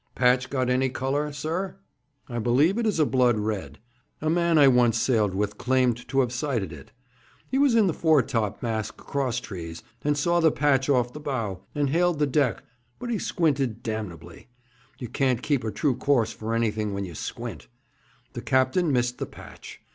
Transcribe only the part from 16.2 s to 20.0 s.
for anything when you squint. The captain missed the patch.